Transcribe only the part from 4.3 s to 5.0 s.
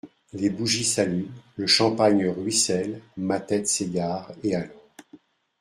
et alors…